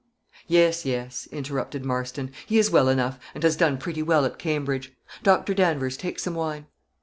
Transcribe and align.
"Yes, 0.47 0.83
yes," 0.83 1.27
interrupted 1.31 1.85
Marston; 1.85 2.31
"he 2.47 2.57
is 2.57 2.71
well 2.71 2.89
enough, 2.89 3.19
and 3.35 3.43
has 3.43 3.55
done 3.55 3.77
pretty 3.77 4.01
well 4.01 4.25
at 4.25 4.39
Cambridge. 4.39 4.93
Doctor 5.21 5.53
Danvers, 5.53 5.95
take 5.95 6.17
some 6.17 6.33
wine." 6.33 6.65